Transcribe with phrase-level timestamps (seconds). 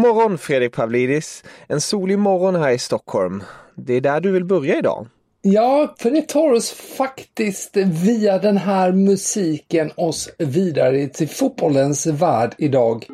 [0.00, 1.44] Morgon Fredrik Pavlidis!
[1.68, 3.42] En solig morgon här i Stockholm.
[3.74, 5.06] Det är där du vill börja idag.
[5.42, 12.54] Ja, för det tar oss faktiskt via den här musiken oss vidare till fotbollens värld
[12.58, 13.06] idag.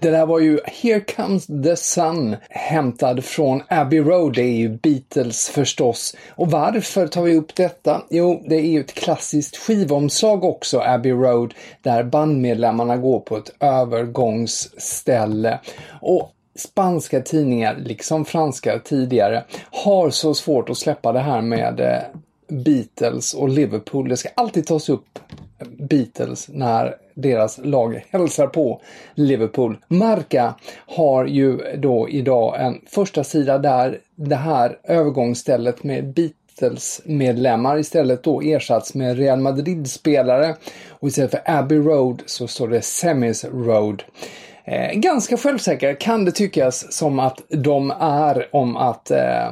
[0.00, 4.34] Det där var ju Here comes the sun, hämtad från Abbey Road.
[4.34, 6.16] Det är ju Beatles förstås.
[6.30, 8.02] Och varför tar vi upp detta?
[8.10, 13.52] Jo, det är ju ett klassiskt skivomslag också, Abbey Road, där bandmedlemmarna går på ett
[13.60, 15.58] övergångsställe.
[16.00, 22.02] Och spanska tidningar, liksom franska tidigare, har så svårt att släppa det här med eh,
[22.50, 24.08] Beatles och Liverpool.
[24.08, 25.18] Det ska alltid tas upp
[25.78, 28.80] Beatles när deras lag hälsar på
[29.14, 29.78] Liverpool.
[29.88, 30.54] Marca
[30.86, 38.22] har ju då idag en första sida där det här övergångsstället med Beatles medlemmar istället
[38.22, 40.54] då ersatts med Real Madrid-spelare
[40.88, 44.02] och istället för Abbey Road så står det Semis Road.
[44.64, 49.50] Eh, ganska självsäkra kan det tyckas som att de är om att eh,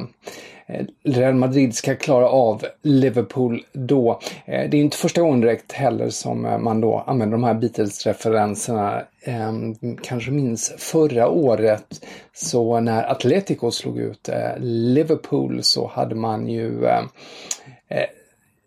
[0.69, 4.19] Eh, Real Madrid ska klara av Liverpool då.
[4.45, 7.53] Eh, det är inte första gången direkt heller som eh, man då använder de här
[7.53, 9.03] Beatles-referenserna.
[9.23, 16.87] Ehm, kanske minns förra året så när Atletico slog ut Liverpool så hade man ju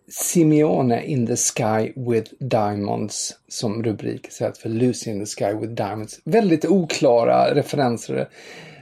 [0.08, 5.72] Simeone in the sky with diamonds som rubrik istället för Lucy in the sky with
[5.72, 6.20] diamonds.
[6.24, 8.28] Väldigt oklara referenser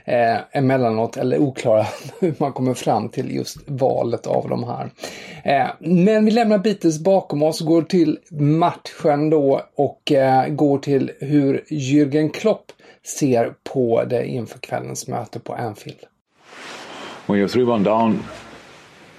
[0.05, 1.85] eh, emellanåt, eller oklara
[2.19, 4.89] hur man kommer fram till just valet av de här.
[5.43, 11.11] Eh, men vi lämnar Beatles bakom oss, går till matchen då och eh, går till
[11.19, 12.71] hur Jürgen Klopp
[13.17, 15.99] ser på det inför kvällens möte på Anfield.
[17.25, 18.19] When you're 3-1 down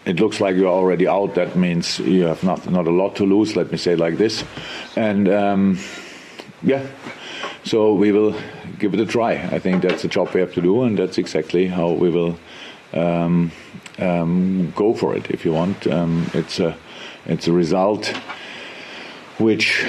[0.04, 1.34] it looks like you're already out.
[1.34, 3.56] That means you have not not a lot to lose.
[3.56, 4.44] Let me say like this,
[4.96, 5.78] and um,
[6.62, 6.86] yeah.
[7.64, 8.34] So we will
[8.82, 9.34] give it a try.
[9.34, 12.36] I think that's the job we have to do, and that's exactly how we will
[12.92, 13.52] um,
[13.98, 15.30] um, go for it.
[15.30, 16.76] If you want, um, it's a
[17.24, 18.08] it's a result
[19.38, 19.86] which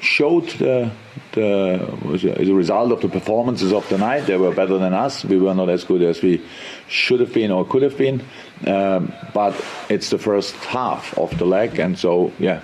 [0.00, 0.90] showed the
[1.32, 4.26] the was a, is a result of the performances of the night.
[4.26, 5.24] They were better than us.
[5.24, 6.42] We were not as good as we
[6.88, 8.22] should have been or could have been.
[8.66, 9.54] Um, but
[9.88, 12.60] it's the first half of the leg, and so yeah,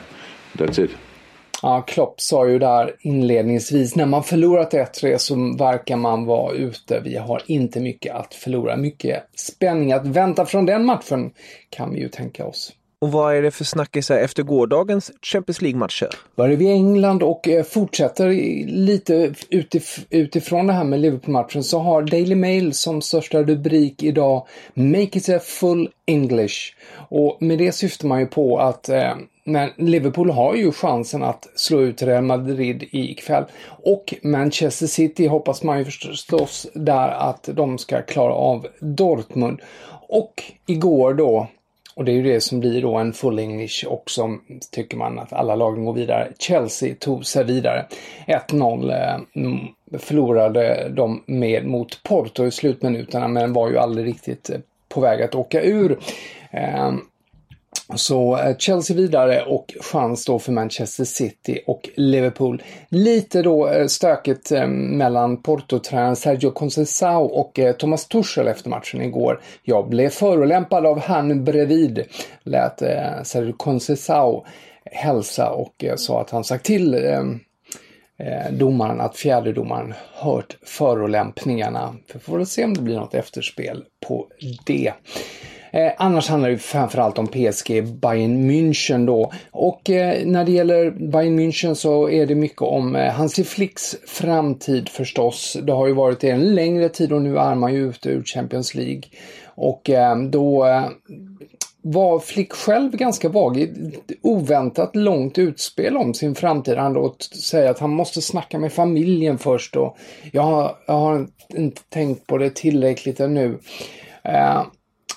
[0.56, 0.90] that's it.
[1.62, 7.00] Ja, Klopp sa ju där inledningsvis, när man förlorat 1-3 så verkar man vara ute.
[7.00, 8.76] Vi har inte mycket att förlora.
[8.76, 11.30] Mycket spänning att vänta från den matchen
[11.70, 12.72] kan vi ju tänka oss.
[13.02, 16.08] Och vad är det för snackisar efter gårdagens Champions League-matcher?
[16.36, 18.30] Börjar vi i England och eh, fortsätter
[18.66, 24.46] lite utif utifrån det här med Liverpool-matchen så har Daily Mail som största rubrik idag
[24.74, 26.56] Make it a full English.
[27.08, 31.48] Och med det syftar man ju på att eh, men Liverpool har ju chansen att
[31.54, 33.44] slå ut Real Madrid ikväll.
[33.66, 39.60] Och Manchester City hoppas man ju förstås där att de ska klara av Dortmund.
[40.08, 41.48] Och igår då
[41.94, 44.40] och det är ju det som blir då en full English och som
[44.70, 46.32] tycker man att alla lagen går vidare.
[46.38, 47.86] Chelsea tog sig vidare.
[48.26, 54.58] 1-0 eh, förlorade de med mot Porto i slutminuterna men var ju aldrig riktigt eh,
[54.88, 55.98] på väg att åka ur.
[56.50, 57.00] Ehm,
[57.94, 62.62] så eh, Chelsea vidare och chans då för Manchester City och Liverpool.
[62.88, 69.40] Lite då eh, stökigt eh, mellan Porto-tränaren Sergio Conceição och Thomas Tuchel efter matchen igår.
[69.62, 72.04] Jag blev förolämpad av han bredvid,
[72.42, 72.78] lät
[73.22, 74.44] Sergio Conceição
[74.84, 76.96] hälsa och sa att han sagt till
[78.50, 81.94] domaren att fjärdedomaren hört förolämpningarna.
[82.12, 84.26] Vi får väl se om det blir något efterspel på
[84.66, 84.92] det.
[85.72, 89.32] Eh, annars handlar det framförallt om PSG Bayern München då.
[89.50, 93.96] Och eh, när det gäller Bayern München så är det mycket om eh, Hansi Flicks
[94.06, 95.56] framtid förstås.
[95.62, 98.22] Det har ju varit det en längre tid och nu är man ju ute ur
[98.22, 99.02] Champions League.
[99.54, 100.84] Och eh, då eh,
[101.82, 103.92] var Flick själv ganska vag i
[104.22, 106.76] oväntat långt utspel om sin framtid.
[106.76, 109.96] Han låt säger att han måste snacka med familjen först och
[110.32, 111.26] jag har, jag har
[111.56, 113.58] inte tänkt på det tillräckligt ännu.
[114.24, 114.62] Eh,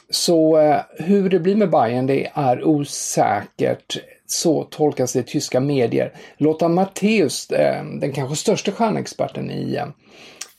[0.09, 3.97] så eh, hur det blir med Bayern det är osäkert.
[4.27, 6.13] Så tolkas det i tyska medier.
[6.37, 9.87] Lothar Matthäus, eh, den kanske största stjärnexperten i eh,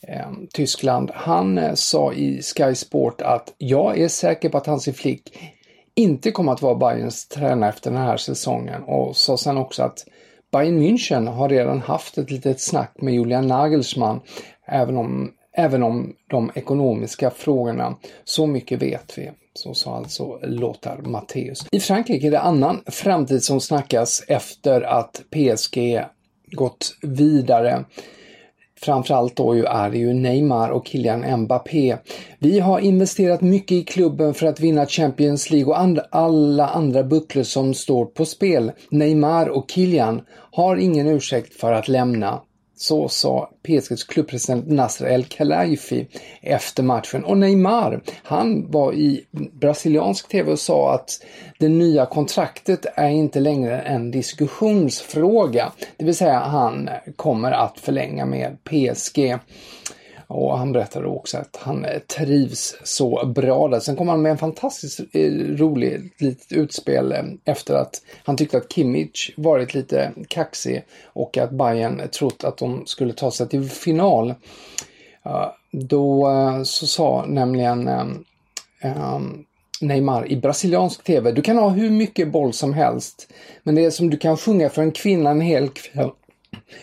[0.07, 4.93] eh Tyskland, han eh, sa i Sky Sport att jag är säker på att Hansi
[4.93, 5.37] Flick
[5.95, 10.05] inte kommer att vara Bayerns tränare efter den här säsongen och sa sen också att
[10.51, 14.21] Bayern München har redan haft ett litet snack med Julian Nagelsmann
[14.65, 17.95] även om även om de ekonomiska frågorna.
[18.23, 19.31] Så mycket vet vi.
[19.53, 21.65] Så sa alltså Lothar Matthäus.
[21.71, 26.01] I Frankrike är det annan framtid som snackas efter att PSG
[26.51, 27.85] gått vidare.
[28.81, 31.97] Framförallt då ju är det ju Neymar och Kylian Mbappé.
[32.39, 37.03] Vi har investerat mycket i klubben för att vinna Champions League och and alla andra
[37.03, 38.71] bucklor som står på spel.
[38.91, 40.21] Neymar och Kylian
[40.51, 42.41] har ingen ursäkt för att lämna.
[42.79, 46.07] Så sa PSGs klubbpresident Nasser El Khelaifi
[46.41, 47.23] efter matchen.
[47.23, 49.25] Och Neymar, han var i
[49.59, 51.23] brasiliansk tv och sa att
[51.59, 55.71] det nya kontraktet är inte längre en diskussionsfråga.
[55.97, 59.37] Det vill säga han kommer att förlänga med PSG.
[60.27, 63.79] Och han berättade också att han eh, trivs så bra där.
[63.79, 68.57] Sen kom han med en fantastiskt eh, rolig litet utspel eh, efter att han tyckte
[68.57, 73.69] att Kimmich varit lite kaxig och att Bayern trott att de skulle ta sig till
[73.69, 74.33] final.
[75.71, 76.31] Då
[76.63, 77.89] så sa nämligen
[79.81, 81.31] Neymar i brasiliansk tv.
[81.31, 83.33] Du kan ha hur mycket boll som helst,
[83.63, 86.11] men det är som du kan sjunga för en kvinna en hel kväll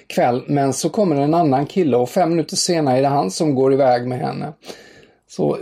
[0.07, 0.43] kväll.
[0.47, 3.73] Men så kommer en annan kille och fem minuter senare är det han som går
[3.73, 4.53] iväg med henne.
[5.27, 5.59] Så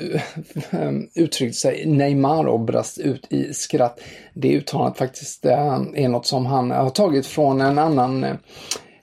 [0.71, 4.01] eh, uttryckte sig Neymar och brast ut i skratt.
[4.35, 8.25] Det uttalandet faktiskt eh, är något som han har tagit från en annan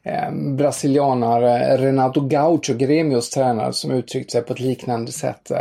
[0.04, 5.52] eh, brasilianare, Renato Gaucho, Gremios tränare, som uttryckte sig på ett liknande sätt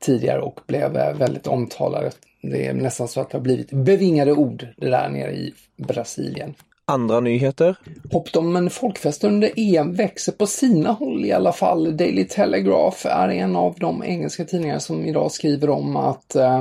[0.00, 2.14] tidigare och blev väldigt omtalad.
[2.42, 6.54] Det är nästan så att det har blivit bevingade ord det där nere i Brasilien.
[6.90, 7.76] Andra nyheter?
[8.12, 11.96] Hoppet om en folkfest under EM växer på sina håll i alla fall.
[11.96, 16.60] Daily Telegraph är en av de engelska tidningar som idag skriver om att eh,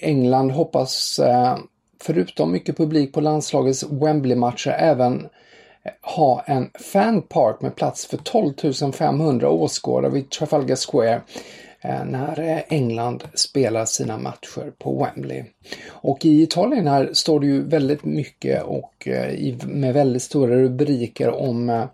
[0.00, 1.56] England hoppas, eh,
[2.02, 5.20] förutom mycket publik på landslagets Wembley-matcher, även
[5.84, 11.22] eh, ha en fanpark med plats för 12 500 åskådare vid Trafalgar Square
[11.88, 15.44] Eh, när eh, England spelar sina matcher på Wembley.
[15.86, 21.30] Och i Italien här står det ju väldigt mycket och eh, med väldigt stora rubriker
[21.30, 21.86] om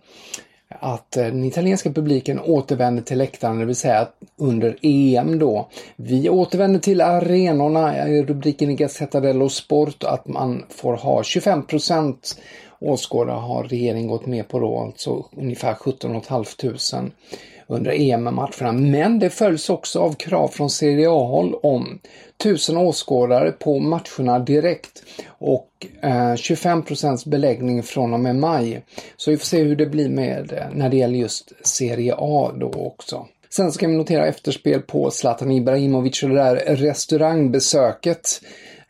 [0.68, 5.68] att den italienska publiken återvänder till läktaren, det vill säga under EM då.
[5.96, 12.36] Vi återvänder till arenorna, rubriken i Gazzetta dello Sport, att man får ha 25 procent
[12.82, 17.10] åskådare har regeringen gått med på då, alltså ungefär 17 500
[17.72, 18.72] under EM-matcherna.
[18.72, 21.98] Men det följs också av krav från Serie A-håll om
[22.40, 28.84] 1000 åskådare på matcherna direkt och eh, 25% beläggning från och med maj.
[29.16, 32.52] Så vi får se hur det blir med eh, när det gäller just Serie A
[32.60, 33.26] då också.
[33.50, 38.40] Sen ska vi notera efterspel på Zlatan Ibrahimovic och det där restaurangbesöket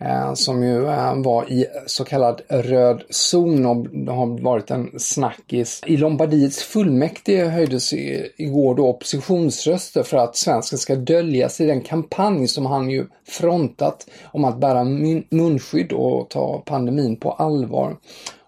[0.04, 5.82] Eh, som ju eh, var i så kallad röd zon och har varit en snackis.
[5.86, 12.48] I Lombardiets fullmäktige höjdes igår då oppositionsröster för att svensken ska döljas i den kampanj
[12.48, 14.84] som han ju frontat om att bära
[15.30, 17.96] munskydd och ta pandemin på allvar.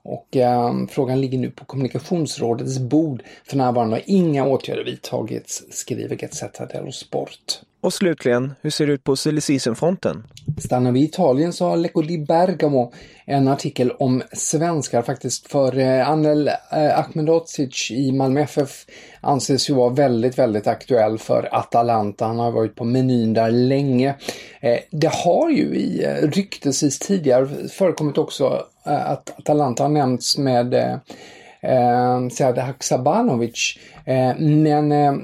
[0.02, 3.22] Och eh, frågan ligger nu på kommunikationsrådets bord.
[3.44, 7.60] För närvarande har inga åtgärder vidtagits, skriver Gazzetta dello Sport.
[7.84, 10.24] Och slutligen, hur ser det ut på silly season-fronten?
[10.58, 12.92] Stannar vi i Italien så har Lecco di Bergamo
[13.24, 15.50] en artikel om svenskar faktiskt.
[15.50, 18.70] För eh, Anel eh, Ahmedovic i Malmö FF
[19.20, 22.26] anses ju vara väldigt, väldigt aktuell för Atalanta.
[22.26, 24.14] Han har varit på menyn där länge.
[24.60, 32.28] Eh, det har ju i ryktesvis tidigare förekommit också att Atalanta har nämnts med eh,
[32.30, 33.78] Sead Haksabanovic.
[34.04, 35.14] Eh, men eh,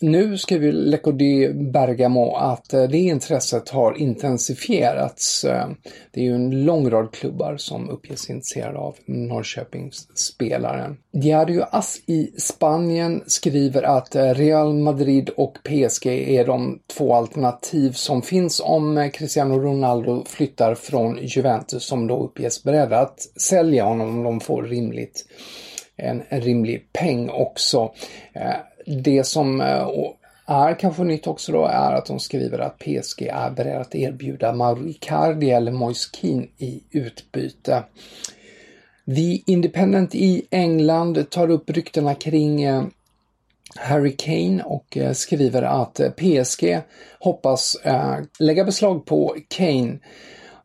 [0.00, 5.44] nu skriver Lecco di Bergamo att eh, det intresset har intensifierats.
[5.44, 5.68] Eh,
[6.12, 10.96] det är ju en lång rad klubbar som uppges intresserade av Norrköpingsspelaren.
[11.12, 17.92] Diario As i Spanien skriver att eh, Real Madrid och PSG är de två alternativ
[17.92, 24.08] som finns om Cristiano Ronaldo flyttar från Juventus som då uppges beredda att sälja honom
[24.08, 25.24] om de får rimligt
[25.98, 27.92] en rimlig peng också.
[28.88, 29.88] Det som eh,
[30.46, 34.52] är kanske nytt också då är att de skriver att PSG är beredd att erbjuda
[34.52, 37.82] Mauro Icardi eller Moise Keane i utbyte.
[39.06, 42.84] The Independent i England tar upp ryktena kring eh,
[43.76, 46.80] Harry Kane och eh, skriver att PSG
[47.20, 47.76] hoppas
[48.38, 49.98] lägga beslag på Kane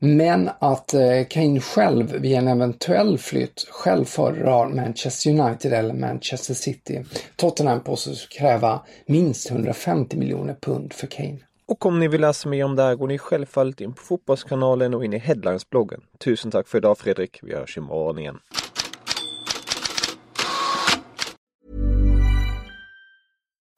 [0.04, 6.54] men att eh, Kane själv vid en eventuell flytt själv föredrar Manchester United eller Manchester
[6.54, 7.04] City.
[7.36, 11.38] Tottenham påstås kräva minst 150 miljoner pund för Kane.
[11.66, 14.94] Och om ni vill läsa mer om det här går ni självfallet in på Fotbollskanalen
[14.94, 16.02] och in i Headlines-bloggen.
[16.18, 18.40] Tusen tack för idag Fredrik, vi hörs imorgon igen.